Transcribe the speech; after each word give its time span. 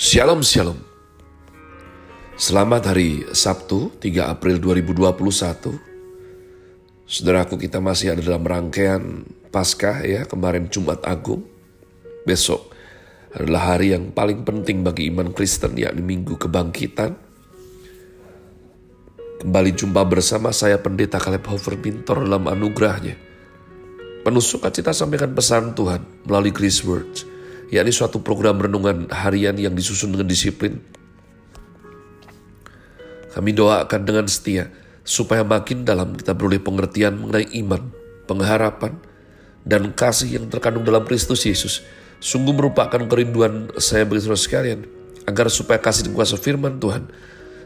Shalom 0.00 0.40
Shalom. 0.40 0.80
Selamat 2.32 2.88
hari 2.88 3.20
Sabtu 3.36 3.92
3 4.00 4.32
April 4.32 4.56
2021 4.56 5.76
Saudaraku 7.04 7.60
kita 7.60 7.84
masih 7.84 8.16
ada 8.16 8.24
dalam 8.24 8.40
rangkaian 8.40 9.28
Paskah 9.52 10.00
ya 10.00 10.24
kemarin 10.24 10.72
Jumat 10.72 11.04
Agung. 11.04 11.44
Besok 12.24 12.72
adalah 13.36 13.76
hari 13.76 13.92
yang 13.92 14.08
paling 14.08 14.40
penting 14.40 14.80
bagi 14.80 15.12
iman 15.12 15.36
Kristen 15.36 15.76
yakni 15.76 16.00
Minggu 16.00 16.40
Kebangkitan. 16.40 17.20
Kembali 19.44 19.70
jumpa 19.76 20.00
bersama 20.08 20.48
saya 20.56 20.80
Pendeta 20.80 21.20
Kaleb 21.20 21.44
Hofer 21.44 21.76
Bintor 21.76 22.24
dalam 22.24 22.48
anugerahnya. 22.48 23.20
Penuh 24.24 24.40
sukacita 24.40 24.96
sampaikan 24.96 25.36
pesan 25.36 25.76
Tuhan 25.76 26.24
melalui 26.24 26.56
Grace 26.56 26.88
Words 26.88 27.39
yakni 27.70 27.94
suatu 27.94 28.18
program 28.20 28.58
renungan 28.58 29.06
harian 29.14 29.54
yang 29.54 29.72
disusun 29.72 30.10
dengan 30.10 30.26
disiplin. 30.26 30.82
Kami 33.30 33.54
doakan 33.54 34.02
dengan 34.02 34.26
setia 34.26 34.74
supaya 35.06 35.46
makin 35.46 35.86
dalam 35.86 36.18
kita 36.18 36.34
beroleh 36.34 36.58
pengertian 36.58 37.14
mengenai 37.14 37.46
iman, 37.62 37.94
pengharapan, 38.26 38.98
dan 39.62 39.94
kasih 39.94 40.42
yang 40.42 40.46
terkandung 40.50 40.82
dalam 40.82 41.06
Kristus 41.06 41.46
Yesus. 41.46 41.86
Sungguh 42.18 42.52
merupakan 42.52 43.00
kerinduan 43.06 43.70
saya 43.78 44.02
bagi 44.02 44.26
saudara 44.26 44.42
sekalian, 44.42 44.80
agar 45.30 45.46
supaya 45.48 45.78
kasih 45.78 46.10
dan 46.10 46.12
kuasa 46.12 46.36
firman 46.36 46.82
Tuhan 46.82 47.06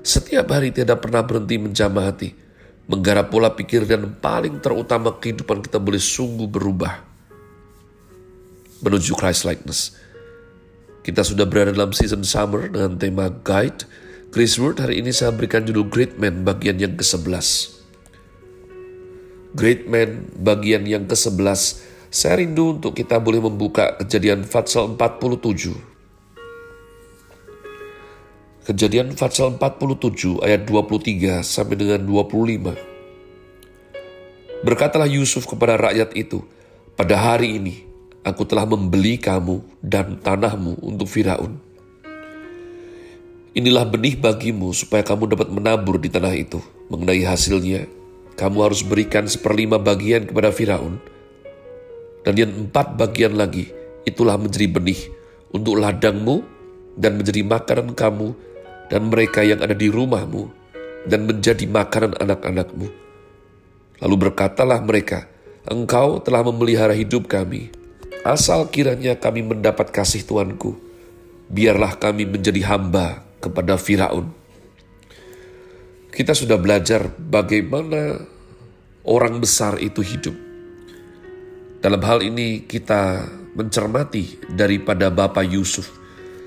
setiap 0.05 0.53
hari 0.53 0.69
tidak 0.69 1.01
pernah 1.01 1.25
berhenti 1.25 1.57
menjamah 1.57 2.13
hati, 2.13 2.37
menggarap 2.85 3.33
pola 3.33 3.57
pikir 3.57 3.89
dan 3.89 4.21
paling 4.21 4.61
terutama 4.61 5.17
kehidupan 5.17 5.65
kita 5.65 5.81
boleh 5.81 5.99
sungguh 5.99 6.45
berubah 6.45 7.14
menuju 8.85 9.17
Christ 9.17 9.49
likeness. 9.49 9.97
Kita 11.05 11.25
sudah 11.25 11.49
berada 11.49 11.73
dalam 11.73 11.97
season 11.97 12.21
summer 12.25 12.69
dengan 12.69 13.01
tema 13.01 13.33
Guide. 13.33 13.89
Chris 14.29 14.61
Word 14.61 14.81
hari 14.81 15.01
ini 15.01 15.13
saya 15.13 15.33
berikan 15.33 15.65
judul 15.65 15.89
Great 15.89 16.21
Man 16.21 16.45
bagian 16.45 16.77
yang 16.77 16.97
ke-11. 16.97 17.73
Great 19.57 19.89
Man 19.89 20.29
bagian 20.37 20.85
yang 20.85 21.05
ke-11. 21.09 21.81
Saya 22.09 22.41
rindu 22.41 22.79
untuk 22.79 22.95
kita 22.97 23.21
boleh 23.21 23.43
membuka 23.43 23.97
kejadian 24.01 24.45
Fatsal 24.49 24.97
47. 24.97 25.77
Kejadian 28.65 29.13
Fatsal 29.13 29.61
47 29.61 30.41
ayat 30.41 30.65
23 30.65 31.45
sampai 31.45 31.77
dengan 31.77 32.01
25. 32.01 32.75
Berkatalah 34.65 35.05
Yusuf 35.05 35.45
kepada 35.45 35.77
rakyat 35.77 36.17
itu, 36.17 36.41
pada 36.97 37.21
hari 37.21 37.61
ini 37.61 37.94
Aku 38.25 38.49
telah 38.49 38.65
membeli 38.65 39.21
kamu 39.21 39.61
dan 39.85 40.17
tanahmu 40.17 40.81
untuk 40.81 41.13
Firaun. 41.13 41.61
Inilah 43.53 43.85
benih 43.85 44.17
bagimu 44.17 44.73
supaya 44.73 45.05
kamu 45.05 45.37
dapat 45.37 45.53
menabur 45.53 46.01
di 46.01 46.09
tanah 46.09 46.33
itu. 46.33 46.57
Mengenai 46.89 47.21
hasilnya, 47.21 47.85
kamu 48.41 48.59
harus 48.65 48.81
berikan 48.81 49.29
seperlima 49.29 49.77
bagian 49.77 50.25
kepada 50.25 50.49
Firaun. 50.51 50.97
Dan 52.25 52.35
yang 52.41 52.53
empat 52.65 52.97
bagian 52.97 53.37
lagi, 53.37 53.69
itulah 54.09 54.41
menjadi 54.41 54.73
benih 54.73 55.01
untuk 55.53 55.77
ladangmu 55.77 56.41
dan 56.97 57.21
menjadi 57.21 57.45
makanan 57.45 57.93
kamu 57.93 58.33
dan 58.89 59.13
mereka 59.13 59.45
yang 59.45 59.61
ada 59.61 59.77
di 59.77 59.93
rumahmu 59.93 60.49
dan 61.05 61.29
menjadi 61.29 61.69
makanan 61.69 62.17
anak-anakmu. 62.25 62.89
Lalu 64.01 64.17
berkatalah 64.17 64.81
mereka, 64.81 65.29
Engkau 65.69 66.21
telah 66.25 66.41
memelihara 66.45 66.97
hidup 66.97 67.29
kami, 67.29 67.73
Asal 68.25 68.73
kiranya 68.73 69.21
kami 69.21 69.45
mendapat 69.45 69.93
kasih 69.93 70.25
Tuanku, 70.25 70.81
biarlah 71.53 72.01
kami 72.01 72.25
menjadi 72.25 72.65
hamba 72.73 73.21
kepada 73.37 73.77
Firaun. 73.77 74.33
Kita 76.09 76.33
sudah 76.33 76.57
belajar 76.57 77.13
bagaimana 77.21 78.25
orang 79.05 79.45
besar 79.45 79.77
itu 79.77 80.01
hidup. 80.01 80.33
Dalam 81.85 82.01
hal 82.01 82.25
ini 82.25 82.65
kita 82.65 83.29
mencermati 83.61 84.41
daripada 84.57 85.13
Bapak 85.13 85.45
Yusuf. 85.45 85.93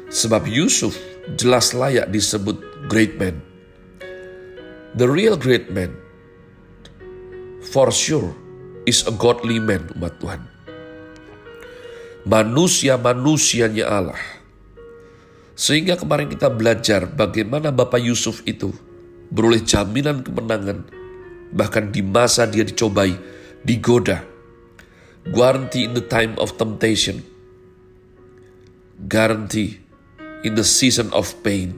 Sebab 0.10 0.50
Yusuf 0.50 0.98
jelas 1.38 1.78
layak 1.78 2.10
disebut 2.10 2.90
great 2.90 3.22
man. 3.22 3.38
The 4.98 5.06
real 5.06 5.38
great 5.38 5.70
man 5.70 5.94
for 7.62 7.94
sure 7.94 8.34
is 8.90 9.06
a 9.06 9.14
godly 9.14 9.62
man 9.62 9.94
umat 9.94 10.18
Tuhan 10.18 10.57
manusia-manusianya 12.28 13.88
Allah. 13.88 14.20
Sehingga 15.58 15.98
kemarin 15.98 16.28
kita 16.30 16.52
belajar 16.52 17.08
bagaimana 17.08 17.72
Bapak 17.74 18.04
Yusuf 18.04 18.44
itu 18.46 18.76
beroleh 19.32 19.64
jaminan 19.64 20.22
kemenangan, 20.22 20.86
bahkan 21.56 21.90
di 21.90 22.04
masa 22.04 22.46
dia 22.46 22.68
dicobai, 22.68 23.16
digoda. 23.64 24.22
Guarantee 25.28 25.88
in 25.88 25.96
the 25.96 26.04
time 26.04 26.38
of 26.40 26.56
temptation. 26.56 27.24
Guarantee 29.08 29.82
in 30.44 30.56
the 30.56 30.64
season 30.64 31.12
of 31.12 31.32
pain. 31.44 31.76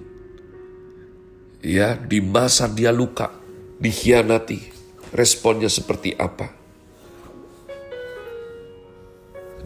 Ya, 1.65 1.97
di 1.97 2.21
masa 2.21 2.69
dia 2.69 2.93
luka, 2.93 3.33
dikhianati, 3.81 4.69
responnya 5.11 5.67
seperti 5.67 6.13
apa? 6.15 6.58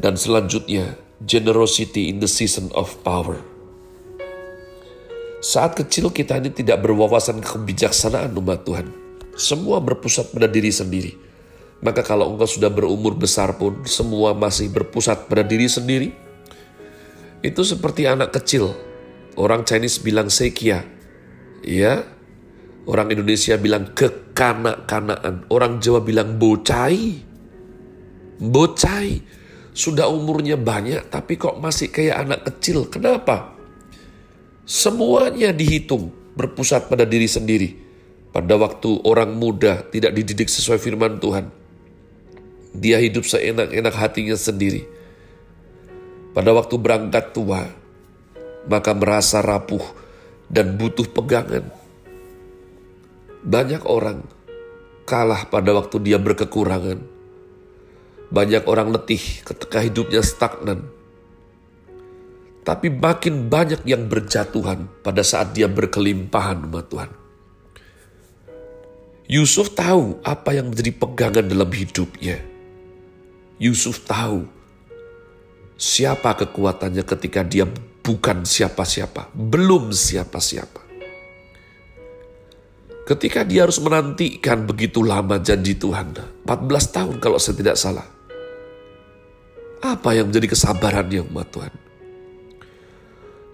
Dan 0.03 0.19
selanjutnya, 0.19 0.99
generosity 1.23 2.11
in 2.11 2.19
the 2.19 2.27
season 2.27 2.67
of 2.75 2.91
power. 3.07 3.39
Saat 5.39 5.79
kecil 5.79 6.11
kita 6.11 6.43
ini 6.43 6.51
tidak 6.51 6.83
berwawasan 6.83 7.39
kebijaksanaan 7.39 8.35
umat 8.35 8.67
Tuhan. 8.67 8.91
Semua 9.39 9.79
berpusat 9.79 10.35
pada 10.35 10.51
diri 10.51 10.75
sendiri. 10.75 11.15
Maka 11.79 12.03
kalau 12.03 12.35
engkau 12.35 12.43
sudah 12.43 12.67
berumur 12.67 13.15
besar 13.15 13.55
pun, 13.55 13.87
semua 13.87 14.35
masih 14.35 14.67
berpusat 14.75 15.31
pada 15.31 15.47
diri 15.47 15.71
sendiri. 15.71 16.11
Itu 17.39 17.63
seperti 17.63 18.03
anak 18.03 18.35
kecil. 18.35 18.75
Orang 19.39 19.63
Chinese 19.63 20.03
bilang 20.03 20.27
sekia. 20.27 20.83
Ya, 21.63 22.03
orang 22.83 23.07
Indonesia 23.07 23.55
bilang 23.55 23.95
kekanak-kanaan. 23.95 25.47
Orang 25.47 25.79
Jawa 25.79 26.03
bilang 26.03 26.35
bocai. 26.35 27.23
Bocai 28.43 29.42
sudah 29.73 30.05
umurnya 30.05 30.53
banyak 30.53 31.09
tapi 31.09 31.35
kok 31.35 31.57
masih 31.57 31.89
kayak 31.89 32.29
anak 32.29 32.45
kecil. 32.45 32.85
Kenapa? 32.85 33.57
Semuanya 34.63 35.49
dihitung 35.49 36.13
berpusat 36.37 36.87
pada 36.87 37.03
diri 37.03 37.25
sendiri. 37.25 37.69
Pada 38.33 38.57
waktu 38.57 39.01
orang 39.05 39.33
muda 39.37 39.85
tidak 39.89 40.13
dididik 40.13 40.49
sesuai 40.49 40.81
firman 40.81 41.17
Tuhan. 41.17 41.49
Dia 42.73 42.97
hidup 42.97 43.25
seenak-enak 43.25 43.93
hatinya 43.93 44.33
sendiri. 44.33 44.85
Pada 46.33 46.49
waktu 46.49 46.73
berangkat 46.81 47.29
tua, 47.29 47.69
maka 48.65 48.91
merasa 48.97 49.45
rapuh 49.45 49.85
dan 50.49 50.73
butuh 50.73 51.05
pegangan. 51.05 51.69
Banyak 53.45 53.85
orang 53.85 54.25
kalah 55.05 55.45
pada 55.45 55.77
waktu 55.77 56.01
dia 56.01 56.17
berkekurangan 56.17 57.12
banyak 58.33 58.65
orang 58.65 58.89
letih 58.89 59.21
ketika 59.45 59.77
hidupnya 59.77 60.25
stagnan. 60.25 60.89
Tapi 62.65 62.89
makin 62.89 63.45
banyak 63.51 63.85
yang 63.85 64.09
berjatuhan 64.09 64.89
pada 65.05 65.21
saat 65.21 65.53
dia 65.53 65.69
berkelimpahan 65.69 66.65
umat 66.65 66.89
Tuhan. 66.89 67.11
Yusuf 69.29 69.77
tahu 69.77 70.17
apa 70.25 70.57
yang 70.57 70.73
menjadi 70.73 70.91
pegangan 70.97 71.45
dalam 71.45 71.69
hidupnya. 71.69 72.41
Yusuf 73.61 74.01
tahu 74.09 74.49
siapa 75.77 76.33
kekuatannya 76.33 77.05
ketika 77.05 77.45
dia 77.45 77.69
bukan 78.01 78.47
siapa-siapa, 78.47 79.29
belum 79.35 79.93
siapa-siapa. 79.93 80.81
Ketika 83.03 83.43
dia 83.43 83.67
harus 83.67 83.83
menantikan 83.83 84.63
begitu 84.63 85.03
lama 85.03 85.35
janji 85.35 85.75
Tuhan, 85.75 86.15
14 86.47 86.47
tahun 86.95 87.15
kalau 87.19 87.35
saya 87.35 87.59
tidak 87.59 87.75
salah. 87.75 88.12
Apa 89.83 90.15
yang 90.15 90.31
menjadi 90.31 90.55
kesabarannya 90.55 91.27
umat 91.27 91.51
Tuhan? 91.51 91.73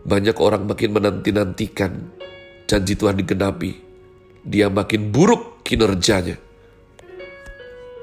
Banyak 0.06 0.38
orang 0.38 0.70
makin 0.70 0.94
menanti-nantikan 0.94 1.92
janji 2.70 2.94
Tuhan 2.94 3.18
digenapi. 3.18 3.74
Dia 4.46 4.70
makin 4.70 5.10
buruk 5.10 5.66
kinerjanya. 5.66 6.38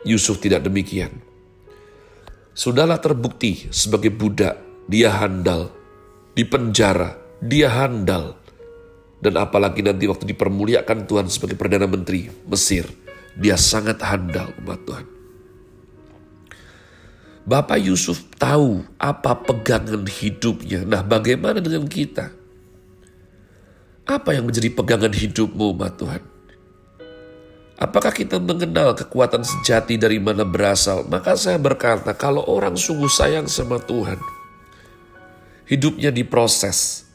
Yusuf 0.03 0.43
tidak 0.43 0.67
demikian. 0.67 1.23
Sudahlah 2.51 2.99
terbukti 2.99 3.71
sebagai 3.71 4.11
budak, 4.11 4.59
dia 4.91 5.15
handal. 5.15 5.71
Di 6.35 6.43
penjara, 6.43 7.15
dia 7.39 7.71
handal. 7.71 8.35
Dan 9.23 9.39
apalagi 9.39 9.87
nanti 9.87 10.11
waktu 10.11 10.27
dipermuliakan 10.35 11.07
Tuhan 11.07 11.31
sebagai 11.31 11.55
Perdana 11.55 11.87
Menteri 11.87 12.27
Mesir, 12.51 12.91
dia 13.39 13.55
sangat 13.55 14.03
handal 14.03 14.51
umat 14.67 14.83
Tuhan. 14.83 15.16
Bapak 17.47 17.79
Yusuf 17.79 18.27
tahu 18.43 18.83
apa 18.99 19.39
pegangan 19.39 20.03
hidupnya. 20.03 20.83
Nah, 20.83 21.07
bagaimana 21.07 21.63
dengan 21.63 21.87
kita? 21.87 22.35
Apa 24.03 24.35
yang 24.35 24.51
menjadi 24.51 24.67
pegangan 24.75 25.15
hidupmu, 25.15 25.71
Ma 25.79 25.87
Tuhan? 25.95 26.23
Apakah 27.79 28.11
kita 28.11 28.43
mengenal 28.43 28.99
kekuatan 28.99 29.47
sejati 29.47 29.95
dari 29.95 30.19
mana 30.19 30.43
berasal? 30.43 31.07
Maka 31.07 31.39
saya 31.39 31.55
berkata, 31.61 32.19
kalau 32.19 32.43
orang 32.51 32.75
sungguh 32.75 33.07
sayang 33.07 33.47
sama 33.47 33.79
Tuhan, 33.79 34.19
hidupnya 35.71 36.11
diproses 36.11 37.07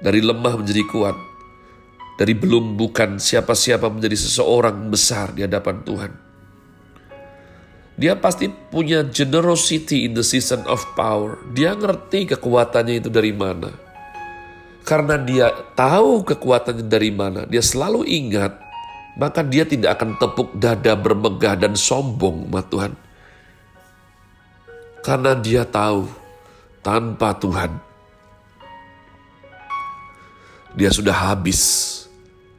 dari 0.00 0.24
lemah 0.24 0.64
menjadi 0.64 0.80
kuat, 0.88 1.16
dari 2.16 2.32
belum 2.32 2.80
bukan 2.80 3.20
siapa-siapa 3.20 3.90
menjadi 3.92 4.16
seseorang 4.16 4.88
besar 4.88 5.36
di 5.36 5.44
hadapan 5.44 5.84
Tuhan. 5.84 6.31
Dia 7.92 8.16
pasti 8.16 8.48
punya 8.48 9.04
generosity 9.04 10.08
in 10.08 10.16
the 10.16 10.24
season 10.24 10.64
of 10.64 10.80
power. 10.96 11.36
Dia 11.52 11.76
ngerti 11.76 12.32
kekuatannya 12.32 13.04
itu 13.04 13.12
dari 13.12 13.36
mana. 13.36 13.68
Karena 14.82 15.14
dia 15.14 15.52
tahu 15.78 16.26
kekuatannya 16.26 16.90
dari 16.90 17.14
mana, 17.14 17.46
dia 17.46 17.62
selalu 17.62 18.02
ingat, 18.02 18.58
maka 19.14 19.46
dia 19.46 19.62
tidak 19.62 19.94
akan 19.94 20.18
tepuk 20.18 20.50
dada 20.58 20.98
bermegah 20.98 21.54
dan 21.54 21.78
sombong, 21.78 22.50
ma 22.50 22.66
Tuhan. 22.66 22.90
Karena 25.06 25.38
dia 25.38 25.62
tahu, 25.62 26.10
tanpa 26.82 27.30
Tuhan, 27.38 27.78
dia 30.74 30.90
sudah 30.90 31.14
habis 31.14 31.62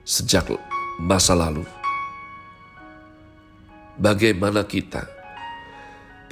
sejak 0.08 0.48
masa 0.96 1.36
lalu. 1.36 1.68
Bagaimana 4.00 4.64
kita 4.64 5.23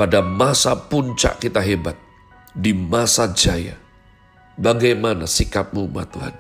pada 0.02 0.26
masa 0.26 0.74
puncak 0.74 1.38
kita 1.38 1.62
hebat, 1.62 1.94
di 2.58 2.74
masa 2.74 3.30
jaya, 3.30 3.78
Bagaimana 4.62 5.26
sikapmu, 5.26 5.90
Ma 5.90 6.06
Tuhan? 6.06 6.36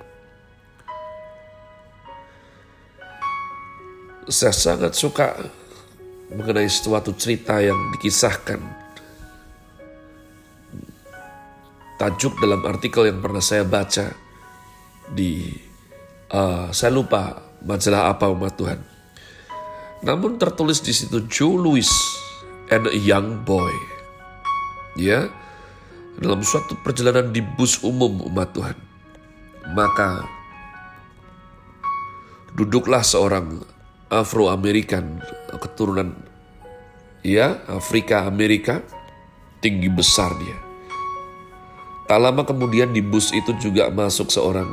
Saya 4.29 4.53
sangat 4.53 4.93
suka 4.93 5.41
mengenai 6.29 6.69
suatu 6.69 7.17
cerita 7.17 7.57
yang 7.57 7.89
dikisahkan. 7.97 8.61
Tajuk 11.97 12.37
dalam 12.37 12.61
artikel 12.69 13.09
yang 13.09 13.25
pernah 13.25 13.41
saya 13.41 13.65
baca 13.65 14.13
di, 15.09 15.49
uh, 16.29 16.69
saya 16.69 16.93
lupa 16.93 17.41
majalah 17.65 18.13
apa 18.13 18.29
umat 18.29 18.53
Tuhan. 18.53 18.79
Namun 20.05 20.37
tertulis 20.37 20.77
di 20.81 20.93
situ 20.93 21.25
Joe 21.25 21.57
Louis 21.57 21.89
and 22.71 22.87
a 22.87 22.95
young 22.95 23.43
boy. 23.43 23.71
Ya, 24.95 25.27
dalam 26.17 26.41
suatu 26.41 26.79
perjalanan 26.79 27.35
di 27.35 27.43
bus 27.43 27.83
umum 27.83 28.23
umat 28.31 28.55
Tuhan. 28.55 28.77
Maka 29.75 30.25
duduklah 32.55 33.05
seorang 33.05 33.61
Afro-Amerikan 34.11 35.23
keturunan 35.55 36.11
ya 37.23 37.63
Afrika 37.71 38.27
Amerika 38.27 38.83
tinggi 39.63 39.87
besar 39.87 40.35
dia. 40.41 40.57
Tak 42.09 42.19
lama 42.19 42.43
kemudian 42.43 42.91
di 42.91 42.99
bus 42.99 43.31
itu 43.31 43.55
juga 43.61 43.87
masuk 43.87 44.27
seorang 44.27 44.67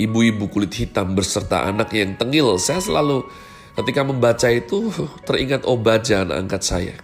ibu-ibu 0.00 0.48
kulit 0.48 0.72
hitam 0.72 1.12
berserta 1.12 1.68
anak 1.68 1.92
yang 1.92 2.16
tengil. 2.16 2.56
Saya 2.56 2.80
selalu 2.80 3.26
ketika 3.74 4.06
membaca 4.06 4.48
itu 4.50 4.90
teringat 5.26 5.66
obaja 5.66 6.22
anak 6.22 6.36
angkat 6.46 6.62
saya. 6.62 6.96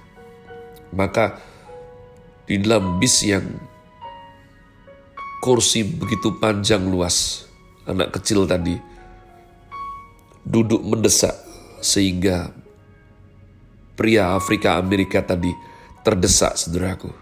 Maka 0.90 1.38
di 2.50 2.58
dalam 2.58 2.99
bis 2.99 3.22
yang 3.22 3.46
kursi 5.38 5.87
begitu 5.87 6.34
panjang 6.43 6.82
luas, 6.90 7.46
anak 7.87 8.19
kecil 8.19 8.43
tadi 8.44 8.75
duduk 10.43 10.82
mendesak 10.82 11.37
sehingga 11.78 12.50
pria 13.94 14.34
Afrika 14.34 14.76
Amerika 14.81 15.23
tadi 15.23 15.52
terdesak 16.02 16.58
saudaraku. 16.58 17.12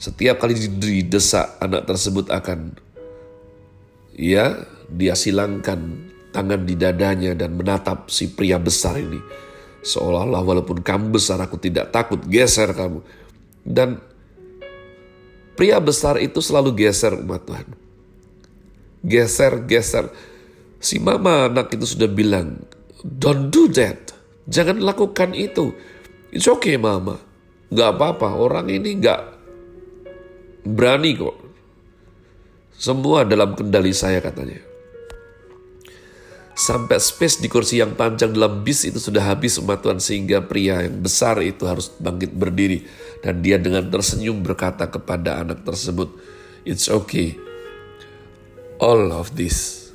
Setiap 0.00 0.40
kali 0.40 0.56
didesak 0.56 1.60
anak 1.60 1.84
tersebut 1.84 2.32
akan 2.32 2.72
ya 4.16 4.64
dia 4.88 5.12
silangkan 5.12 6.09
tangan 6.30 6.62
di 6.62 6.74
dadanya 6.78 7.34
dan 7.34 7.58
menatap 7.58 8.08
si 8.08 8.30
pria 8.30 8.56
besar 8.56 8.98
ini. 8.98 9.18
Seolah-olah 9.80 10.42
walaupun 10.44 10.84
kamu 10.84 11.14
besar 11.14 11.40
aku 11.42 11.58
tidak 11.58 11.90
takut 11.90 12.20
geser 12.26 12.70
kamu. 12.72 13.02
Dan 13.60 13.98
pria 15.58 15.76
besar 15.82 16.16
itu 16.22 16.38
selalu 16.40 16.72
geser 16.74 17.18
umat 17.18 17.44
Tuhan. 17.44 17.68
Geser, 19.00 19.64
geser. 19.64 20.12
Si 20.80 21.00
mama 21.00 21.48
anak 21.48 21.72
itu 21.76 21.84
sudah 21.84 22.08
bilang, 22.08 22.60
don't 23.04 23.52
do 23.52 23.68
that. 23.72 24.12
Jangan 24.48 24.80
lakukan 24.80 25.32
itu. 25.36 25.72
It's 26.32 26.48
okay 26.48 26.76
mama. 26.76 27.20
Gak 27.70 27.96
apa-apa, 27.96 28.34
orang 28.34 28.66
ini 28.68 28.98
gak 28.98 29.20
berani 30.66 31.16
kok. 31.16 31.36
Semua 32.76 33.28
dalam 33.28 33.52
kendali 33.56 33.92
saya 33.92 34.24
katanya. 34.24 34.69
Sampai 36.60 37.00
space 37.00 37.40
di 37.40 37.48
kursi 37.48 37.80
yang 37.80 37.96
panjang 37.96 38.36
dalam 38.36 38.60
bis 38.60 38.84
itu 38.84 39.00
sudah 39.00 39.32
habis 39.32 39.56
umat 39.64 39.80
sehingga 39.96 40.44
pria 40.44 40.84
yang 40.84 41.00
besar 41.00 41.40
itu 41.40 41.64
harus 41.64 41.88
bangkit 41.96 42.36
berdiri. 42.36 42.84
Dan 43.24 43.40
dia 43.40 43.56
dengan 43.56 43.88
tersenyum 43.88 44.44
berkata 44.44 44.84
kepada 44.92 45.40
anak 45.40 45.64
tersebut, 45.64 46.20
It's 46.68 46.92
okay. 46.92 47.40
All 48.76 49.08
of 49.08 49.32
this 49.40 49.88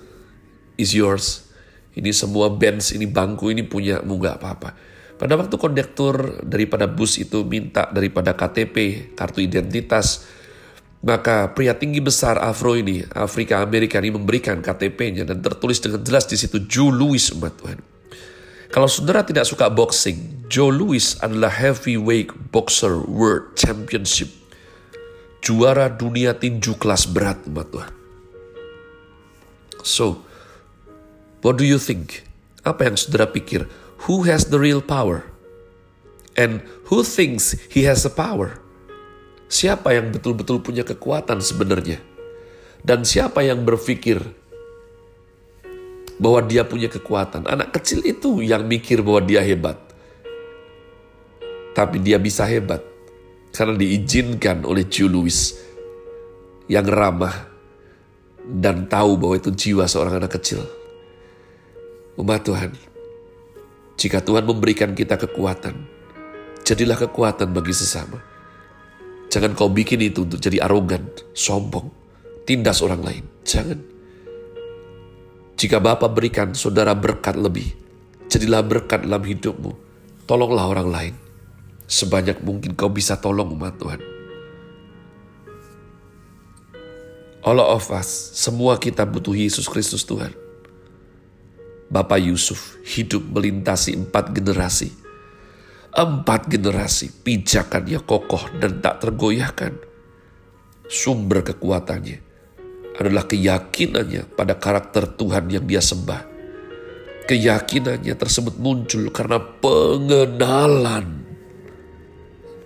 is 0.81 0.97
yours. 0.97 1.45
Ini 1.93 2.09
semua 2.09 2.49
bench, 2.49 2.97
ini 2.97 3.05
bangku, 3.05 3.53
ini 3.53 3.61
punya 3.61 4.01
mu 4.01 4.17
gak 4.17 4.41
apa-apa. 4.41 4.73
Pada 5.21 5.37
waktu 5.37 5.61
kondektur 5.61 6.41
daripada 6.41 6.89
bus 6.89 7.21
itu 7.21 7.45
minta 7.45 7.93
daripada 7.93 8.33
KTP, 8.33 9.13
kartu 9.13 9.45
identitas, 9.45 10.25
maka 11.05 11.53
pria 11.53 11.77
tinggi 11.77 12.01
besar 12.01 12.41
Afro 12.41 12.73
ini, 12.73 13.05
Afrika 13.13 13.61
Amerika 13.61 14.01
ini 14.01 14.09
memberikan 14.09 14.57
KTP-nya 14.57 15.29
dan 15.29 15.37
tertulis 15.37 15.77
dengan 15.77 16.01
jelas 16.01 16.25
di 16.25 16.33
situ 16.33 16.65
Joe 16.65 16.89
Louis 16.89 17.21
umat 17.37 17.53
Tuhan. 17.61 17.77
Kalau 18.73 18.89
saudara 18.89 19.21
tidak 19.21 19.45
suka 19.45 19.69
boxing, 19.69 20.49
Joe 20.49 20.73
Louis 20.73 21.13
adalah 21.21 21.53
heavyweight 21.53 22.33
boxer 22.49 23.05
world 23.05 23.53
championship. 23.53 24.33
Juara 25.45 25.93
dunia 25.93 26.33
tinju 26.33 26.73
kelas 26.81 27.05
berat 27.05 27.37
umat 27.45 27.69
Tuhan. 27.69 27.93
So, 29.85 30.25
what 31.45 31.61
do 31.61 31.69
you 31.69 31.77
think? 31.77 32.25
Apa 32.65 32.89
yang 32.89 32.97
saudara 32.97 33.29
pikir? 33.29 33.69
Who 34.09 34.25
has 34.25 34.49
the 34.49 34.57
real 34.57 34.81
power? 34.81 35.29
And 36.33 36.65
who 36.89 37.05
thinks 37.05 37.53
he 37.69 37.85
has 37.85 38.01
the 38.01 38.09
power? 38.09 38.64
Siapa 39.45 39.93
yang 39.93 40.09
betul-betul 40.09 40.57
punya 40.65 40.81
kekuatan 40.81 41.37
sebenarnya? 41.37 42.01
Dan 42.81 43.05
siapa 43.05 43.45
yang 43.45 43.61
berpikir 43.61 44.21
bahwa 46.17 46.41
dia 46.45 46.65
punya 46.65 46.89
kekuatan? 46.89 47.45
Anak 47.45 47.77
kecil 47.77 48.01
itu 48.05 48.41
yang 48.41 48.65
mikir 48.65 49.05
bahwa 49.05 49.21
dia 49.21 49.45
hebat. 49.45 49.77
Tapi 51.77 52.01
dia 52.01 52.17
bisa 52.17 52.47
hebat 52.47 52.81
karena 53.53 53.77
diizinkan 53.77 54.65
oleh 54.65 54.87
Julius 54.89 55.59
yang 56.65 56.87
ramah 56.89 57.51
dan 58.41 58.89
tahu 58.89 59.17
bahwa 59.17 59.35
itu 59.37 59.51
jiwa 59.53 59.85
seorang 59.85 60.17
anak 60.21 60.41
kecil. 60.41 60.65
Umat 62.15 62.47
Tuhan, 62.47 62.71
jika 63.99 64.23
Tuhan 64.23 64.47
memberikan 64.47 64.95
kita 64.95 65.19
kekuatan, 65.19 65.75
jadilah 66.63 66.95
kekuatan 66.95 67.51
bagi 67.51 67.75
sesama 67.75 68.34
Jangan 69.29 69.51
kau 69.57 69.67
bikin 69.67 69.99
itu 69.99 70.23
untuk 70.23 70.39
jadi 70.39 70.63
arogan, 70.63 71.11
sombong, 71.35 71.91
tindas 72.47 72.79
orang 72.79 73.01
lain. 73.03 73.23
Jangan. 73.43 73.79
Jika 75.55 75.79
Bapak 75.79 76.11
berikan 76.11 76.51
saudara 76.51 76.91
berkat 76.95 77.35
lebih, 77.39 77.71
jadilah 78.27 78.63
berkat 78.63 79.03
dalam 79.07 79.23
hidupmu. 79.23 79.71
Tolonglah 80.25 80.65
orang 80.67 80.89
lain. 80.89 81.15
Sebanyak 81.85 82.41
mungkin 82.41 82.73
kau 82.73 82.89
bisa 82.89 83.15
tolong 83.21 83.53
umat 83.53 83.77
Tuhan. 83.77 84.01
All 87.45 87.61
of 87.61 87.93
us, 87.93 88.09
semua 88.33 88.81
kita 88.81 89.05
butuh 89.05 89.37
Yesus 89.37 89.69
Kristus 89.69 90.01
Tuhan. 90.01 90.33
Bapak 91.93 92.17
Yusuf 92.17 92.81
hidup 92.81 93.21
melintasi 93.29 93.93
empat 93.93 94.33
generasi 94.33 95.04
Empat 95.95 96.51
generasi 96.51 97.07
pijakannya 97.23 98.03
kokoh 98.03 98.51
dan 98.59 98.83
tak 98.83 98.99
tergoyahkan. 98.99 99.79
Sumber 100.91 101.39
kekuatannya 101.39 102.19
adalah 102.99 103.23
keyakinannya 103.23 104.35
pada 104.35 104.59
karakter 104.59 105.07
Tuhan 105.15 105.47
yang 105.47 105.63
dia 105.63 105.79
sembah. 105.79 106.35
Keyakinannya 107.31 108.11
tersebut 108.11 108.59
muncul 108.59 109.07
karena 109.07 109.39
pengenalan 109.39 111.25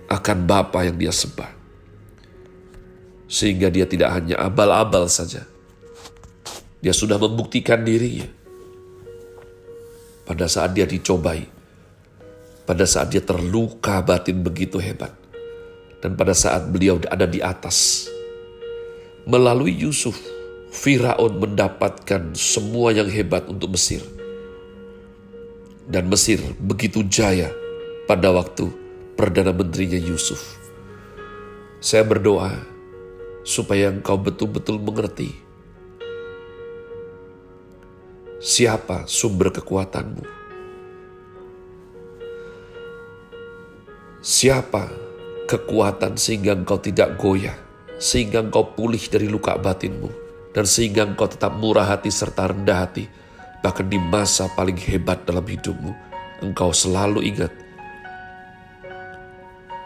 akan 0.09 0.37
Bapa 0.49 0.89
yang 0.89 0.97
dia 0.97 1.13
sembah. 1.13 1.53
Sehingga 3.29 3.69
dia 3.69 3.85
tidak 3.85 4.09
hanya 4.09 4.41
abal-abal 4.41 5.05
saja, 5.05 5.45
Dia 6.81 6.95
sudah 6.95 7.21
membuktikan 7.21 7.85
dirinya. 7.85 8.25
Pada 10.25 10.47
saat 10.47 10.73
dia 10.73 10.87
dicobai, 10.87 11.58
pada 12.69 12.85
saat 12.85 13.09
dia 13.09 13.25
terluka 13.25 13.97
batin 14.05 14.45
begitu 14.45 14.77
hebat, 14.77 15.09
dan 16.05 16.13
pada 16.13 16.37
saat 16.37 16.69
beliau 16.69 17.01
ada 17.09 17.25
di 17.25 17.41
atas, 17.41 18.05
melalui 19.25 19.73
Yusuf, 19.73 20.13
Firaun 20.69 21.41
mendapatkan 21.41 22.37
semua 22.37 22.93
yang 22.93 23.09
hebat 23.09 23.49
untuk 23.49 23.73
Mesir. 23.73 24.05
Dan 25.89 26.13
Mesir 26.13 26.37
begitu 26.61 27.01
jaya 27.09 27.49
pada 28.05 28.29
waktu 28.29 28.69
Perdana 29.17 29.49
Menterinya 29.49 29.97
Yusuf. 29.97 30.61
Saya 31.81 32.05
berdoa 32.05 32.53
supaya 33.41 33.89
engkau 33.89 34.21
betul-betul 34.21 34.77
mengerti 34.77 35.33
siapa 38.37 39.09
sumber 39.09 39.49
kekuatanmu. 39.49 40.38
Siapa 44.19 44.91
kekuatan 45.47 46.19
sehingga 46.19 46.51
engkau 46.51 46.75
tidak 46.75 47.15
goyah, 47.15 47.55
sehingga 48.03 48.43
engkau 48.43 48.75
pulih 48.75 48.99
dari 49.07 49.31
luka 49.31 49.55
batinmu 49.55 50.11
dan 50.51 50.67
sehingga 50.67 51.07
engkau 51.07 51.31
tetap 51.31 51.55
murah 51.55 51.87
hati 51.87 52.11
serta 52.11 52.51
rendah 52.51 52.83
hati, 52.83 53.07
bahkan 53.63 53.87
di 53.87 53.95
masa 53.95 54.51
paling 54.59 54.75
hebat 54.75 55.23
dalam 55.23 55.47
hidupmu, 55.47 55.95
engkau 56.43 56.75
selalu 56.75 57.31
ingat 57.31 57.47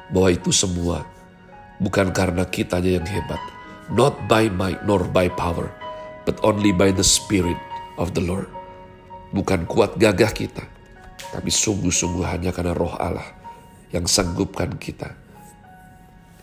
bahwa 0.10 0.34
itu 0.34 0.50
semua 0.50 1.06
bukan 1.78 2.10
karena 2.10 2.42
kitanya 2.50 2.98
yang 2.98 3.06
hebat, 3.06 3.42
not 3.94 4.18
by 4.26 4.50
might 4.50 4.82
nor 4.82 5.06
by 5.14 5.30
power, 5.30 5.70
but 6.26 6.42
only 6.42 6.74
by 6.74 6.90
the 6.90 7.06
Spirit 7.06 7.62
of 8.02 8.18
the 8.18 8.24
Lord. 8.26 8.50
Bukan 9.30 9.70
kuat 9.70 9.94
gagah 10.02 10.34
kita, 10.34 10.66
tapi 11.30 11.54
sungguh-sungguh 11.54 12.26
hanya 12.26 12.50
karena 12.50 12.74
roh 12.74 12.98
Allah 12.98 13.43
yang 13.94 14.10
sanggupkan 14.10 14.76
kita. 14.82 15.14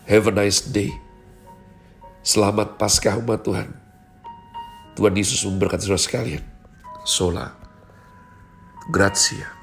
Have 0.07 0.31
a 0.31 0.33
nice 0.33 0.63
day. 0.63 0.89
Selamat 2.23 2.79
Paskah 2.79 3.19
umat 3.19 3.43
Tuhan. 3.43 3.69
Tuhan 4.95 5.13
Yesus 5.13 5.43
memberkati 5.45 5.85
saudara 5.85 6.01
sekalian. 6.01 6.43
Sola. 7.03 7.53
Grazie. 8.89 9.60